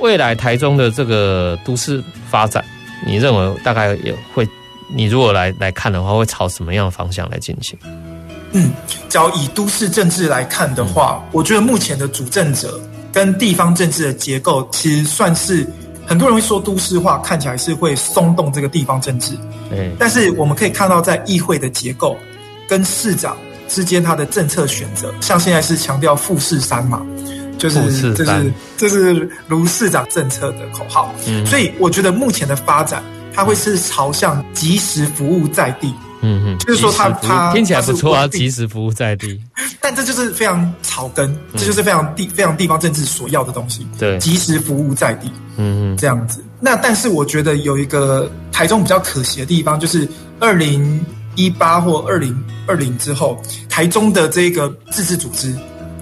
[0.00, 2.64] 未来台中的这个都市发展，
[3.06, 4.46] 你认为大概也会？
[4.94, 7.76] 你如果来来看的话，会朝什么样的方向来进行？
[8.52, 8.70] 嗯，
[9.08, 12.78] 只要以都市政治来看的话，嗯，我觉得目前的主政者
[13.10, 15.66] 跟地方政治的结构，其实算是
[16.06, 19.32] 很多人会说都市化，看起来是会松动这个地方政治。
[19.70, 22.16] 嗯，但是我们可以看到，在议会的结构
[22.68, 23.36] 跟市长
[23.68, 27.04] 之间他的政策选择，像现在是强调富士山嘛，
[27.58, 31.14] 就是这是这是卢市长政策的口号。
[31.26, 33.02] 嗯，所以我觉得目前的发展，
[33.34, 35.92] 它会是朝向即时服务在地。
[36.26, 39.38] 嗯嗯，就是说他他听起来不错啊，即时服务在地，
[39.78, 43.86] 但这就是非常草根，嗯、这就是非常地非常地方政治所要的东西。
[43.98, 46.42] 对，即时服务在地，嗯嗯，这样子。
[46.60, 50.08] 那但是我觉得有一个台中比较可惜的地方，就是
[50.40, 50.98] 二零
[51.36, 55.54] 一八或二零二零之后，台中的这个自治组织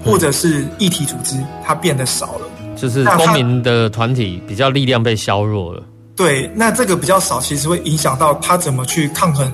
[0.03, 5.83] 或者是议题组织，它变得少了，就是公民的团体比较力量被削弱了。
[6.15, 9.51] 对，那这个比较少，其实会影响到他怎么去抗衡。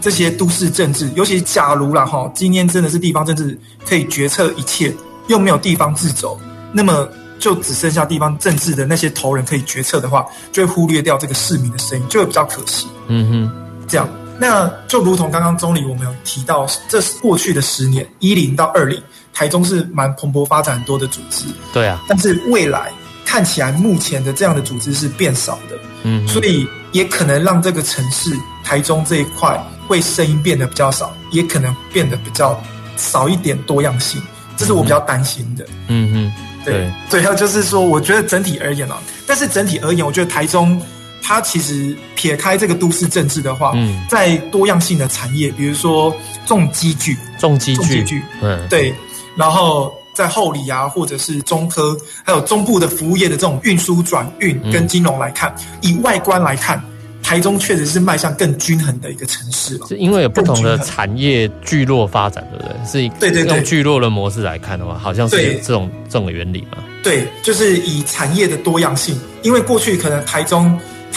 [0.00, 4.90] 这些都市政治，尤其假如啦哈，今天真的是地方政治可以决策一切，
[5.28, 6.40] 又没有地方自走，
[6.72, 7.06] 那么
[7.38, 12.86] 就只剩下地方政治的那些头人可以决策的话，就会忽略掉这个市民的声音，就会比较可惜。
[13.08, 14.08] 嗯哼，这样，
[14.40, 19.00] 那就如同刚刚中坜我们有提到，这是过去的十年一零到二零，
[19.32, 21.44] 台中是蛮蓬勃发展很多的组织。
[21.72, 22.90] 对啊，但是未来
[23.24, 25.76] 看起来目前的这样的组织是变少的。
[26.02, 28.34] 嗯，所以也可能让这个城市
[28.64, 29.62] 台中这一块。
[29.90, 32.56] 会声音变得比较少，也可能变得比较
[32.96, 34.22] 少一点多样性，
[34.56, 35.66] 这是我比较担心的。
[35.88, 36.32] 嗯嗯，
[36.64, 36.88] 对。
[37.08, 40.80] 最后就是说，我觉得整体而言啊，但是整体而言，我觉得台中
[41.22, 46.14] 它其实撇开这个都市政治的话，嗯，在多样性的产业，比如说
[46.46, 48.94] 重机具、重机具，嗯，对。
[49.36, 56.82] 然后在后里啊，或者是中科，还有中部的服务业的这种运输转运跟金融来看，以外观来看。
[57.22, 62.86] 台中确实是迈向更均衡的一个城市了，是因为有不同的产业聚落发展，对不对？
[62.86, 66.78] 是对对对，用聚落的模式来看的话，好像是这种这种原理嘛？
[67.04, 70.76] 对，就是以产业的多样性，因为过去可能台中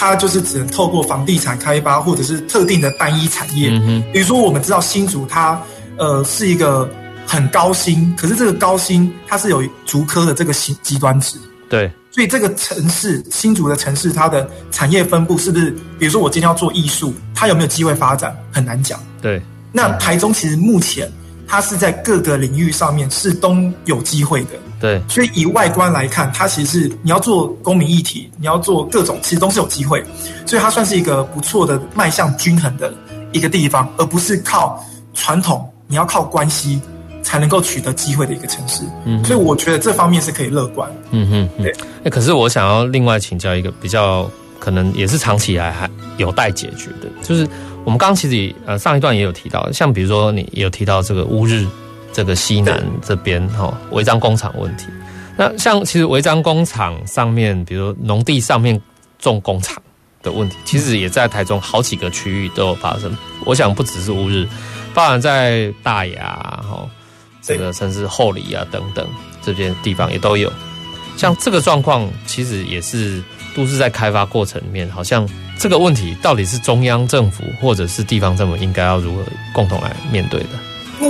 [0.10, 5.62] 它就是只能透过房地产开发或者是特定的单一产业，嗯，比如说我们知道新竹它
[5.97, 6.89] 呃是一个
[7.26, 11.38] 很高薪，可是这个高薪它是有竹科的这个极极端值，
[11.70, 11.91] 对。
[12.12, 15.72] 所以这个城市，新竹的城市，它的产业分布是不是？
[15.97, 18.38] 比如说，我今天要做艺术，它有没有机会发展？
[18.51, 18.99] 很难讲。
[19.20, 19.41] 对。
[19.72, 21.12] 那台中其实目前，
[21.47, 24.49] 它是在各个领域上面是都有机会的。
[24.84, 25.02] 对。
[25.08, 30.04] 所以以外观来看，它其实是你要做公民议题，你要做各种，其实都是有机会。
[30.46, 32.94] 所以它算是一个不错的迈向均衡的
[33.32, 36.82] 一个地方，而不是靠传统，你要靠关系。
[37.26, 41.74] 才能够取得机会的一个城市，嗯，所以我觉得这方面是可以乐观，嗯哼，对。
[42.04, 44.30] 哎，可是我想要另外请教一个比较
[44.60, 47.48] 可能也是长期以来还有待解决的，就是
[47.86, 51.66] 我们刚刚其实呃上一段也有提到，像比如说你也有提到这个乌日
[52.14, 54.86] 这个西南这边哈违章工厂问题，
[55.36, 58.80] 那像其实违章工厂上面，比如农地上面
[59.20, 59.82] 种工厂
[60.22, 63.14] 的问题，其实也在台中好几个区域都有发生。
[63.45, 64.47] 我想不只是乌日，
[64.93, 66.88] 包含在大雅哈。
[67.45, 69.05] 这个甚至后里啊等等
[69.41, 70.49] 这边地方也都有，
[71.18, 73.22] 像这个状况，其实也是
[73.53, 75.28] 都是在开发过程里面，好像
[75.59, 80.51] 这个问题到底是中央政府或者是地方政府应该要如何共同来面对的？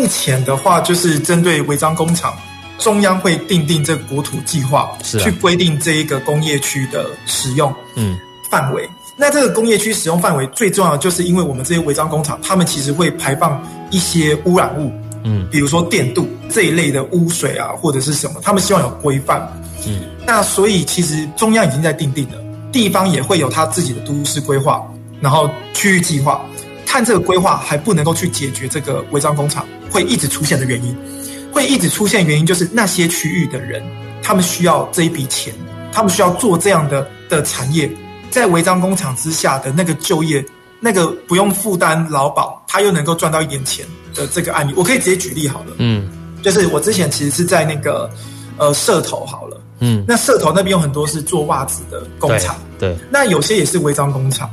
[0.03, 2.35] 目前的话，就是针对违章工厂，
[2.77, 8.19] 中央会定定这个国土计划，是去规定这一个工业区的使用嗯
[8.51, 8.89] 范围。
[9.15, 14.91] 那这个工业区使用范围最重要的，就是因为我们这些违章工厂，他们其实会排放一些污染物。
[15.23, 19.41] 嗯，比如说电镀这一类的污水啊，或者是什么，他们希望有规范。
[19.87, 22.37] 嗯，那所以其实中央已经在定定了，
[22.73, 24.85] 地方也会有他自己的都市规划，
[25.21, 26.43] 然后区域计划，
[26.93, 30.95] 看这个规划还不能够去解决这个违章工厂会一直出现的原因，
[31.51, 33.81] 会一直出现原因就是那些区域的人，
[34.21, 35.51] 他们需要这一笔钱，
[35.91, 37.89] 他们需要做这样的的产业，
[38.29, 40.45] 在违章工厂之下的那个就业。
[40.79, 45.73] 那个不用负担劳保，他又能够赚到一点钱的这个案例，我可以直接举例好了。
[45.77, 46.11] 嗯，
[46.43, 48.07] 就是我之前其实是在那个
[48.57, 49.61] 呃社头好了。
[49.79, 54.49] 嗯，那社头那边有很多是做袜子的工厂，对，那有些也是违章工厂。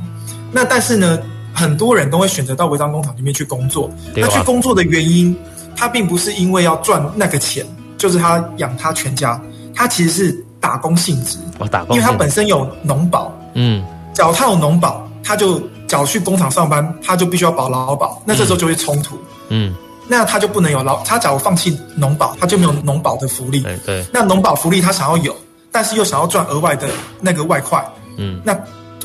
[0.53, 1.19] 那但是呢，
[1.53, 3.89] 很多人都会选择到违章工厂里面去工作。
[4.15, 5.35] 他去工作的原因，
[5.75, 7.65] 他并不是因为要赚那个钱，
[7.97, 9.39] 就是他养他全家，
[9.73, 11.37] 他其实是打工性质。
[11.59, 13.31] 哦，打工，因为他本身有农保。
[13.53, 13.83] 嗯，
[14.13, 15.61] 只要他有农保，他就。
[15.91, 19.17] 想去工厂上班，他就必须要保劳保，那这时候就会冲突。
[19.49, 19.75] 嗯，
[20.07, 23.59] 那他就不能有劳，他假如放弃农保，他就没有农保的福利。
[23.59, 24.05] 对对。
[24.09, 25.35] 那农保福利他想要有，
[25.69, 26.87] 但是又想要赚额外的
[27.19, 27.85] 那个外快。
[28.15, 28.39] 嗯。
[28.45, 28.57] 那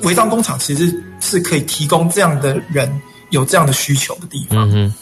[0.05, 2.91] 违章工厂其实是可以提供这样的人
[3.31, 4.70] 有这样的需求的地方。
[4.72, 4.95] 嗯。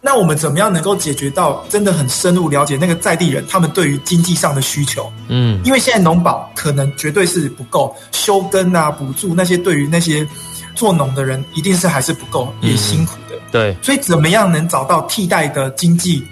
[0.00, 5.12] 那我们怎么样能够解决到真的很深入了解那个在地人他们对于经济上的需求？
[5.28, 5.60] 嗯。
[5.64, 10.26] 因为现在农保可能绝对是不够，休耕啊、补助那些对于那些。
[10.74, 13.36] 做农的人一定是还是不够，也辛苦的。
[13.36, 16.26] 嗯、对，所以怎么样能找到替代的经济，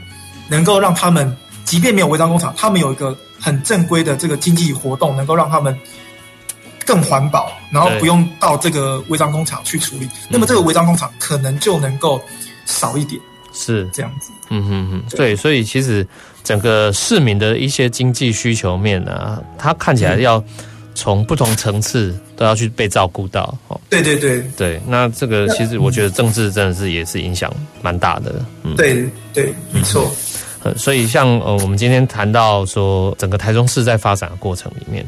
[0.49, 1.37] 能够让他们，
[1.67, 5.79] 即便没有违章工厂，他们有一个很正规的这个经济活动，能够让他们
[6.87, 12.21] 更环保，然后不用到这个违章工厂去处理，那么这个违章工厂可能就能够
[12.67, 13.21] 少一点。
[13.53, 16.07] 是这样子，嗯哼哼，对，所以其实
[16.45, 20.43] 整个市民的一些经济需求面啊，它看起来要
[20.95, 23.53] 从不同层次都要去被照顾到。
[23.67, 27.53] 哦，对对对对，那这个其实我觉得政治真的是也是影响
[27.83, 28.37] 蛮大的。
[28.63, 29.05] 嗯，对
[29.35, 30.09] 对，没错。
[30.63, 35.05] 嗯，所以像呃，我们今天谈到说，整个台中市在发展的过程里面，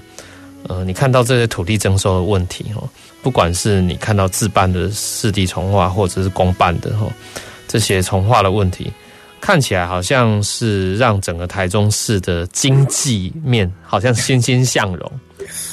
[0.68, 2.88] 呃，你看到这些土地征收的问题哦，
[3.22, 7.06] 不管是你看到自办的市地重划，或者是公办的哈。
[7.68, 8.92] 这些重划的问题，
[9.40, 15.10] 看起来好像是让整个台中市的经济面 好像欣欣向荣，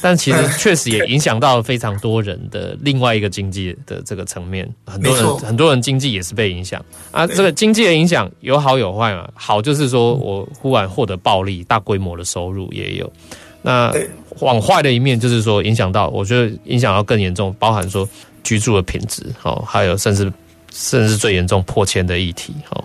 [0.01, 7.27] 但其实确实也影响到非常多人的另外一个经济的这个层面，很多人很多人经济也是被影响啊。
[7.27, 13.11] 这个经济的影响有好有坏嘛，好就是说我忽然获得暴利，大规模的收入也有，
[13.61, 13.93] 那
[14.41, 18.07] 往坏的一面就是说影响到，我觉得影响到更严重，包含说
[18.43, 20.31] 居住的品质哦，还有甚至。
[20.71, 22.83] 甚至最严重破迁的议题，哦，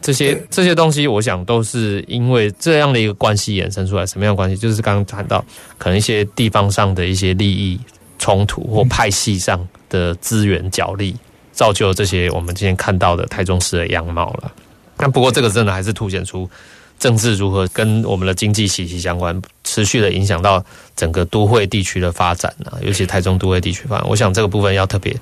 [0.00, 4.06] 这些这些东西，我想都是因为这样的一个关系衍生出来。
[4.06, 4.56] 什么样的关系？
[4.56, 5.44] 就是刚刚谈到，
[5.76, 7.80] 可能一些地方上的一些利益
[8.20, 11.16] 冲突，或派系上的资源角力，
[11.50, 14.52] 造就这些我们今天看到的台中市的样貌了。
[14.96, 16.48] 那不过，这个真的还是凸显出
[17.00, 24.08] 政治如何跟我们的经济息息相关，持续的影响到整个都会地区的发展啊，尤其台中都会地区发展。
[24.08, 25.16] 我想这个部分要特别。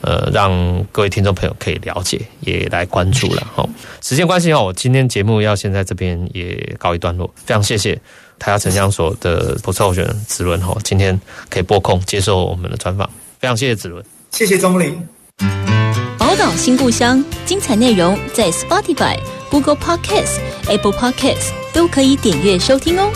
[0.00, 0.52] 呃，让
[0.92, 3.66] 各位听众朋友可以了解，也来关注了哈。
[4.02, 7.32] 时间关系哈，我今天节目要先在这边也告一段落。
[7.36, 7.94] 非常谢谢
[8.38, 11.18] 台大城乡所的普测候选人子伦哈，今天
[11.48, 13.08] 可以拨空接受我们的专访。
[13.38, 15.83] 非常谢谢子伦，谢谢钟林。
[16.34, 19.16] 宝岛新故乡，精彩内容在 Spotify、
[19.48, 23.08] Google Podcasts、Apple Podcasts 都可以点阅收听哦。